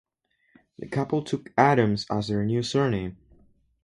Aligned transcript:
The 0.79 0.87
couple 0.87 1.23
took 1.23 1.51
Addams 1.55 2.07
as 2.09 2.27
their 2.27 2.43
new 2.43 2.63
surname. 2.63 3.17